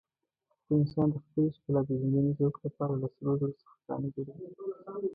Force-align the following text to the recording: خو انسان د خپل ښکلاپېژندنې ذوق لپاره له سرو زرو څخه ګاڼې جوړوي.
خو 0.63 0.71
انسان 0.79 1.07
د 1.11 1.15
خپل 1.25 1.45
ښکلاپېژندنې 1.57 2.31
ذوق 2.39 2.55
لپاره 2.65 2.93
له 3.01 3.07
سرو 3.15 3.33
زرو 3.39 3.57
څخه 3.61 3.75
ګاڼې 3.87 4.09
جوړوي. 4.15 4.49